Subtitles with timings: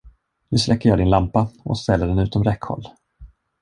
[0.49, 2.87] Nu släcker jag din lampa och ställer den utom räckhåll.